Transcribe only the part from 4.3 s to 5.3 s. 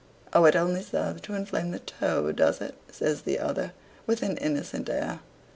innocent air.